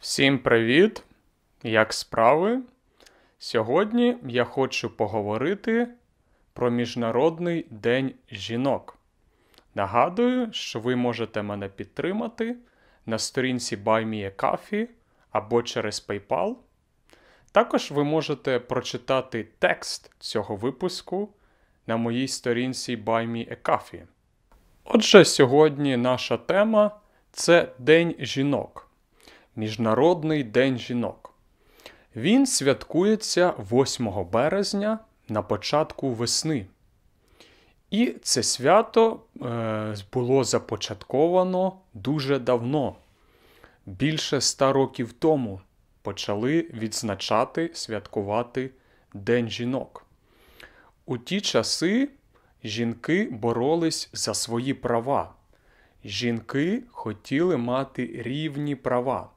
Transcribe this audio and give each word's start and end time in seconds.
Всім 0.00 0.38
привіт! 0.38 1.02
Як 1.62 1.92
справи? 1.92 2.60
Сьогодні 3.38 4.16
я 4.26 4.44
хочу 4.44 4.96
поговорити 4.96 5.88
про 6.52 6.70
Міжнародний 6.70 7.66
день 7.70 8.14
жінок. 8.32 8.98
Нагадую, 9.74 10.52
що 10.52 10.80
ви 10.80 10.96
можете 10.96 11.42
мене 11.42 11.68
підтримати 11.68 12.56
на 13.06 13.18
сторінці 13.18 13.76
BuyMeACoffee 13.76 14.88
або 15.30 15.62
через 15.62 16.08
PayPal. 16.08 16.54
Також 17.52 17.90
ви 17.90 18.04
можете 18.04 18.58
прочитати 18.58 19.48
текст 19.58 20.10
цього 20.18 20.56
випуску 20.56 21.28
на 21.86 21.96
моїй 21.96 22.28
сторінці 22.28 22.96
BuyMeACoffee. 22.96 24.02
Отже, 24.84 25.24
сьогодні 25.24 25.96
наша 25.96 26.36
тема 26.36 26.90
це 27.32 27.68
День 27.78 28.14
жінок. 28.18 28.89
Міжнародний 29.56 30.44
день 30.44 30.78
жінок. 30.78 31.34
Він 32.16 32.46
святкується 32.46 33.54
8 33.72 34.24
березня 34.32 34.98
на 35.28 35.42
початку 35.42 36.10
весни. 36.10 36.66
І 37.90 38.14
це 38.22 38.42
свято 38.42 39.20
е, 39.42 39.96
було 40.12 40.44
започатковано 40.44 41.72
дуже 41.94 42.38
давно. 42.38 42.96
Більше 43.86 44.36
ста 44.36 44.72
років 44.72 45.12
тому 45.12 45.60
почали 46.02 46.60
відзначати 46.60 47.70
святкувати 47.74 48.70
День 49.14 49.48
жінок. 49.48 50.06
У 51.06 51.18
ті 51.18 51.40
часи 51.40 52.08
жінки 52.64 53.28
боролись 53.32 54.10
за 54.12 54.34
свої 54.34 54.74
права. 54.74 55.34
Жінки 56.04 56.82
хотіли 56.90 57.56
мати 57.56 58.22
рівні 58.22 58.74
права. 58.74 59.28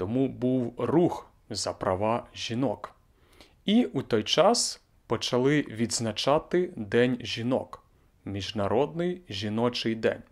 Тому 0.00 0.28
був 0.28 0.74
рух 0.78 1.30
за 1.50 1.72
права 1.72 2.26
жінок. 2.34 2.94
І 3.64 3.84
у 3.84 4.02
той 4.02 4.22
час 4.22 4.80
почали 5.06 5.62
відзначати 5.62 6.72
День 6.76 7.18
жінок 7.20 7.84
Міжнародний 8.24 9.22
жіночий 9.28 9.94
день. 9.94 10.22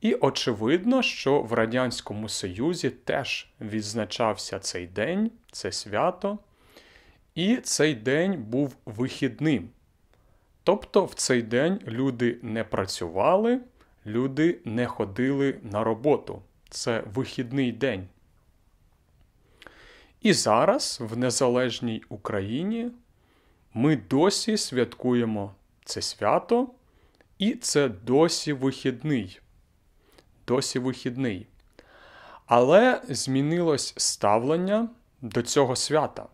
І 0.00 0.14
очевидно, 0.14 1.02
що 1.02 1.40
в 1.40 1.52
Радянському 1.52 2.28
Союзі 2.28 2.90
теж 2.90 3.50
відзначався 3.60 4.58
цей 4.58 4.86
день, 4.86 5.30
це 5.52 5.72
свято, 5.72 6.38
і 7.34 7.56
цей 7.56 7.94
день 7.94 8.42
був 8.42 8.76
вихідним. 8.86 9.68
Тобто 10.64 11.04
в 11.04 11.14
цей 11.14 11.42
день 11.42 11.80
люди 11.86 12.38
не 12.42 12.64
працювали, 12.64 13.60
люди 14.06 14.58
не 14.64 14.86
ходили 14.86 15.58
на 15.62 15.84
роботу. 15.84 16.42
Це 16.70 17.04
вихідний 17.14 17.72
день. 17.72 18.08
І 20.22 20.32
зараз, 20.32 20.98
в 21.00 21.16
незалежній 21.16 22.02
Україні, 22.08 22.90
ми 23.74 23.96
досі 23.96 24.56
святкуємо 24.56 25.54
це 25.84 26.02
свято, 26.02 26.68
і 27.38 27.54
це 27.54 27.88
досі 27.88 28.52
вихідний. 28.52 29.40
Досі 30.46 30.78
вихідний. 30.78 31.46
Але 32.46 33.02
змінилось 33.08 33.94
ставлення 33.96 34.88
до 35.20 35.42
цього 35.42 35.76
свята. 35.76 36.26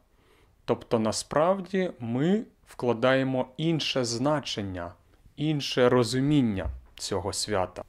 Тобто, 0.64 0.98
насправді, 0.98 1.90
ми 1.98 2.44
вкладаємо 2.66 3.48
інше 3.56 4.04
значення, 4.04 4.92
інше 5.36 5.88
розуміння 5.88 6.66
цього 6.94 7.32
свята. 7.32 7.82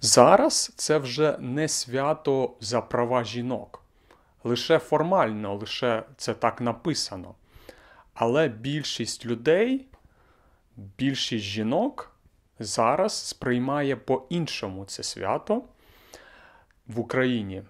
Зараз 0.00 0.72
це 0.76 0.98
вже 0.98 1.36
не 1.38 1.68
свято 1.68 2.54
за 2.60 2.80
права 2.80 3.24
жінок 3.24 3.79
лише 4.44 4.78
формально, 4.78 5.54
лише 5.54 6.02
це 6.16 6.34
так 6.34 6.60
написано. 6.60 7.34
Але 8.14 8.48
більшість 8.48 9.26
людей, 9.26 9.86
більшість 10.76 11.44
жінок 11.44 12.16
зараз 12.58 13.26
сприймає 13.26 13.96
по-іншому 13.96 14.84
це 14.84 15.02
свято 15.02 15.62
в 16.86 17.00
Україні. 17.00 17.62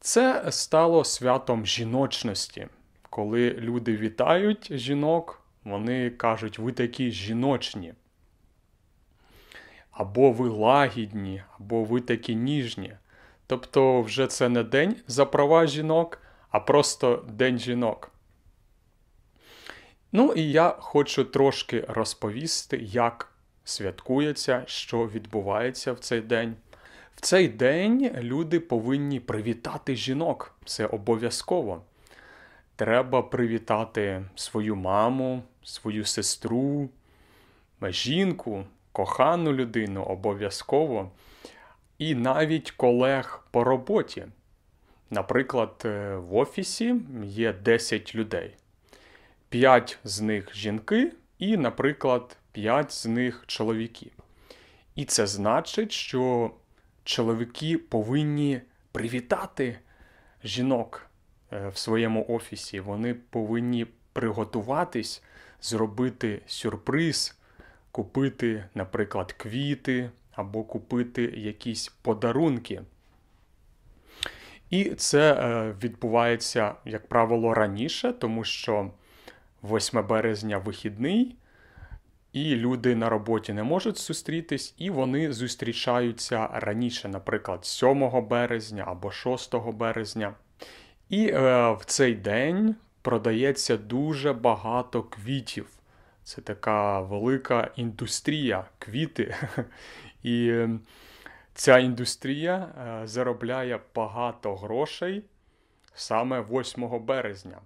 Це 0.00 0.52
стало 0.52 1.04
святом 1.04 1.66
жіночності. 1.66 2.68
Коли 3.10 3.50
люди 3.50 3.96
вітають 3.96 4.72
жінок, 4.72 5.42
вони 5.64 6.10
кажуть, 6.10 6.58
ви 6.58 6.72
такі 6.72 7.10
жіночні. 7.10 7.94
Або 9.90 10.32
ви 10.32 10.48
лагідні, 10.48 11.42
або 11.58 11.84
ви 11.84 12.00
такі 12.00 12.34
ніжні. 12.34 12.96
Тобто, 13.46 14.02
вже 14.02 14.26
це 14.26 14.48
не 14.48 14.62
день 14.62 14.96
за 15.06 15.26
права 15.26 15.66
жінок, 15.66 16.18
а 16.50 16.60
просто 16.60 17.24
День 17.28 17.58
жінок. 17.58 18.10
Ну 20.12 20.32
і 20.32 20.50
я 20.50 20.76
хочу 20.78 21.24
трошки 21.24 21.84
розповісти, 21.88 22.76
як 22.82 23.32
святкується, 23.64 24.62
що 24.66 25.06
відбувається 25.06 25.92
в 25.92 25.98
цей 25.98 26.20
день. 26.20 26.56
В 27.16 27.20
цей 27.20 27.48
день 27.48 28.10
люди 28.18 28.60
повинні 28.60 29.20
привітати 29.20 29.96
жінок. 29.96 30.54
Це 30.64 30.86
обов'язково. 30.86 31.82
Треба 32.76 33.22
привітати 33.22 34.24
свою 34.34 34.76
маму, 34.76 35.42
свою 35.62 36.04
сестру, 36.04 36.88
жінку, 37.82 38.64
кохану 38.92 39.52
людину 39.52 40.02
обов'язково 40.02 41.10
і 41.98 42.14
навіть 42.14 42.70
колег 42.70 43.44
по 43.50 43.64
роботі. 43.64 44.26
Наприклад, 45.10 45.82
е, 45.84 46.16
в 46.16 46.34
офісі 46.34 47.00
є 47.24 47.52
10 47.52 48.14
людей, 48.14 48.56
5 49.48 49.98
з 50.04 50.20
них 50.20 50.56
жінки, 50.56 51.12
і, 51.38 51.56
наприклад, 51.56 52.36
5 52.52 52.92
з 52.92 53.06
них 53.06 53.44
чоловіки. 53.46 54.10
І 54.94 55.04
це 55.04 55.26
значить, 55.26 55.92
що 55.92 56.50
чоловіки 57.04 57.78
повинні 57.78 58.60
привітати 58.92 59.78
жінок 60.44 61.06
е, 61.52 61.68
в 61.68 61.76
своєму 61.76 62.26
офісі. 62.28 62.80
Вони 62.80 63.14
повинні 63.14 63.86
приготуватись, 64.12 65.22
зробити 65.60 66.42
сюрприз, 66.46 67.38
купити, 67.90 68.64
наприклад, 68.74 69.32
квіти 69.32 70.10
або 70.36 70.64
купити 70.64 71.22
якісь 71.22 71.88
подарунки. 71.88 72.82
І 74.70 74.84
це 74.84 75.32
е, 75.32 75.74
відбувається, 75.82 76.74
як 76.84 77.08
правило, 77.08 77.54
раніше, 77.54 78.12
тому 78.12 78.44
що 78.44 78.90
8 79.62 80.06
березня 80.06 80.58
вихідний, 80.58 81.36
і 82.32 82.56
люди 82.56 82.94
на 82.94 83.08
роботі 83.08 83.52
не 83.52 83.62
можуть 83.62 83.98
зустрітись, 83.98 84.74
і 84.78 84.90
вони 84.90 85.32
зустрічаються 85.32 86.48
раніше, 86.52 87.08
наприклад, 87.08 87.64
7 87.64 88.26
березня 88.28 88.84
або 88.86 89.10
6 89.10 89.56
березня. 89.56 90.34
І 91.08 91.28
е, 91.28 91.72
в 91.72 91.82
цей 91.86 92.14
день 92.14 92.74
продається 93.02 93.76
дуже 93.76 94.32
багато 94.32 95.02
квітів. 95.02 95.66
Це 96.26 96.40
така 96.40 97.00
велика 97.00 97.70
індустрія 97.76 98.64
квіти. 98.78 99.34
І 100.26 100.50
ем, 100.50 100.80
ця 101.54 101.78
індустрія 101.78 102.56
е, 102.56 103.06
заробляє 103.06 103.80
багато 103.94 104.56
грошей 104.56 105.24
саме 105.94 106.40
8 106.40 107.04
березня. 107.04 107.60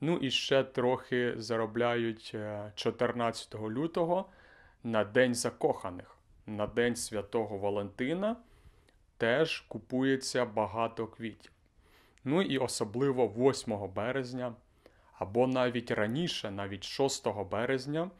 Ну 0.00 0.16
і 0.16 0.30
ще 0.30 0.64
трохи 0.64 1.34
заробляють 1.36 2.36
14 2.74 3.54
е, 3.54 3.58
лютого 3.58 4.28
на 4.84 5.04
День 5.04 5.34
закоханих, 5.34 6.16
на 6.46 6.66
День 6.66 6.96
Святого 6.96 7.58
Валентина 7.58 8.36
теж 9.16 9.60
купується 9.60 10.44
багато 10.44 11.06
квітів. 11.06 11.52
Ну 12.24 12.42
і 12.42 12.58
особливо 12.58 13.28
8 13.28 13.88
березня, 13.94 14.54
або 15.18 15.46
навіть 15.46 15.90
раніше, 15.90 16.50
навіть 16.50 16.84
6 16.84 17.28
березня 17.50 18.10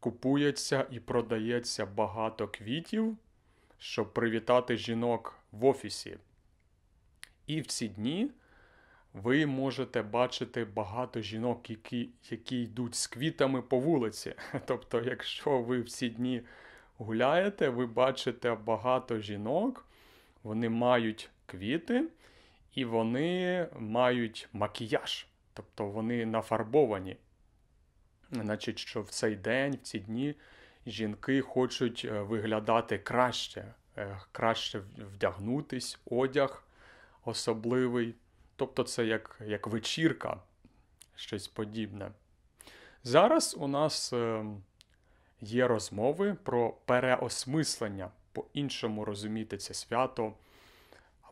купується 0.00 0.86
і 0.90 1.00
продається 1.00 1.86
багато 1.86 2.48
квітів, 2.48 3.16
щоб 3.78 4.12
привітати 4.12 4.76
жінок 4.76 5.38
в 5.52 5.64
офісі. 5.64 6.18
І 7.46 7.60
в 7.60 7.66
ці 7.66 7.88
дні 7.88 8.30
ви 9.12 9.46
можете 9.46 10.02
бачити 10.02 10.64
багато 10.64 11.20
жінок, 11.20 11.70
які 11.70 12.08
які 12.30 12.62
йдуть 12.62 12.94
з 12.94 13.06
квітами 13.06 13.62
по 13.62 13.78
вулиці. 13.78 14.34
Тобто, 14.66 15.00
якщо 15.00 15.62
ви 15.62 15.80
в 15.80 15.88
ці 15.88 16.08
дні 16.08 16.42
гуляєте, 16.98 17.68
ви 17.68 17.86
бачите 17.86 18.54
багато 18.54 19.18
жінок, 19.18 19.86
вони 20.42 20.68
мають 20.68 21.30
квіти 21.46 22.08
і 22.74 22.84
вони 22.84 23.66
мають 23.78 24.48
макіяж, 24.52 25.26
тобто 25.54 25.86
вони 25.86 26.26
нафарбовані. 26.26 27.16
Значить, 28.32 28.78
що 28.78 29.02
в 29.02 29.10
цей 29.10 29.36
день, 29.36 29.72
в 29.72 29.86
ці 29.86 29.98
дні 29.98 30.34
жінки 30.86 31.40
хочуть 31.40 32.06
е, 32.10 32.20
виглядати 32.20 32.98
краще, 32.98 33.74
е, 33.96 34.20
краще 34.32 34.82
вдягнутись, 35.14 35.98
одяг, 36.10 36.64
особливий. 37.24 38.14
Тобто 38.56 38.82
це 38.82 39.06
як, 39.06 39.40
як 39.46 39.66
вечірка, 39.66 40.40
щось 41.16 41.48
подібне. 41.48 42.10
Зараз 43.04 43.56
у 43.58 43.68
нас 43.68 44.12
е, 44.12 44.44
є 45.40 45.66
розмови 45.66 46.36
про 46.42 46.70
переосмислення, 46.70 48.10
по-іншому 48.32 49.04
розуміти 49.04 49.56
це 49.56 49.74
свято, 49.74 50.32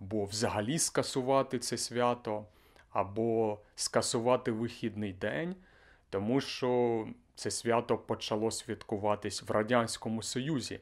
або 0.00 0.24
взагалі 0.24 0.78
скасувати 0.78 1.58
це 1.58 1.78
свято, 1.78 2.46
або 2.90 3.58
скасувати 3.76 4.50
вихідний 4.50 5.12
день, 5.12 5.56
тому 6.14 6.40
що 6.40 7.06
це 7.34 7.50
свято 7.50 7.98
почало 7.98 8.50
святкуватись 8.50 9.42
в 9.42 9.50
Радянському 9.50 10.22
Союзі. 10.22 10.80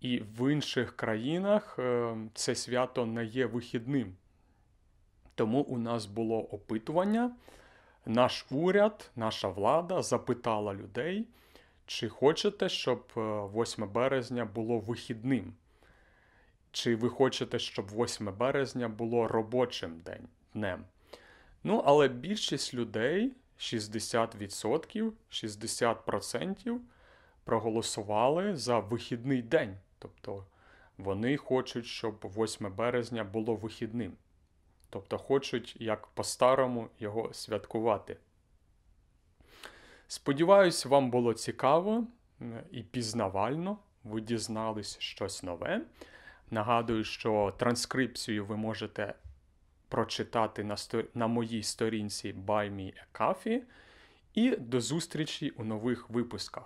І 0.00 0.18
в 0.18 0.52
інших 0.52 0.96
країнах 0.96 1.78
е, 1.78 2.16
це 2.34 2.54
свято 2.54 3.06
не 3.06 3.24
є 3.24 3.46
вихідним. 3.46 4.16
Тому 5.34 5.60
у 5.60 5.78
нас 5.78 6.06
було 6.06 6.38
опитування. 6.38 7.36
Наш 8.06 8.46
уряд, 8.50 9.10
наша 9.16 9.48
влада 9.48 10.02
запитала 10.02 10.74
людей, 10.74 11.28
чи 11.86 12.08
хочете, 12.08 12.68
щоб 12.68 13.02
8 13.16 13.92
березня 13.92 14.44
було 14.44 14.78
вихідним? 14.78 15.54
Чи 16.72 16.96
ви 16.96 17.08
хочете, 17.08 17.58
щоб 17.58 17.86
8 17.90 18.36
березня 18.38 18.88
було 18.88 19.28
робочим 19.28 20.02
днем? 20.54 20.84
Ну, 21.64 21.82
але 21.86 22.08
більшість 22.08 22.74
людей, 22.74 23.32
60%, 23.58 25.12
60% 25.30 26.78
проголосували 27.44 28.56
за 28.56 28.78
вихідний 28.78 29.42
день. 29.42 29.76
Тобто 29.98 30.46
вони 30.98 31.36
хочуть, 31.36 31.86
щоб 31.86 32.32
8 32.36 32.74
березня 32.74 33.24
було 33.24 33.54
вихідним. 33.54 34.12
Тобто 34.90 35.18
хочуть, 35.18 35.76
як 35.80 36.06
по-старому, 36.06 36.88
його 36.98 37.32
святкувати. 37.32 38.16
Сподіваюсь, 40.08 40.86
вам 40.86 41.10
було 41.10 41.34
цікаво 41.34 42.06
і 42.70 42.82
пізнавально. 42.82 43.78
Ви 44.04 44.20
дізнались 44.20 44.98
щось 44.98 45.42
нове. 45.42 45.80
Нагадую, 46.50 47.04
що 47.04 47.54
транскрипцію 47.58 48.46
ви 48.46 48.56
можете 48.56 49.14
прочитати 49.88 50.64
на 50.64 50.76
сто... 50.76 51.04
на 51.14 51.26
моїй 51.26 51.62
сторінці 51.62 52.34
Buy 52.46 52.70
Me 52.74 52.92
a 52.92 53.20
Coffee. 53.20 53.60
І 54.34 54.56
до 54.56 54.80
зустрічі 54.80 55.50
у 55.50 55.64
нових 55.64 56.10
випусках. 56.10 56.64